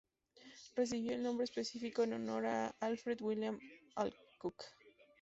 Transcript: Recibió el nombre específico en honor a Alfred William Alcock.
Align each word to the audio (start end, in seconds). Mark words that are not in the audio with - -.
Recibió 0.75 1.11
el 1.13 1.21
nombre 1.21 1.43
específico 1.43 2.01
en 2.01 2.13
honor 2.13 2.47
a 2.47 2.67
Alfred 2.79 3.21
William 3.21 3.59
Alcock. 3.93 4.63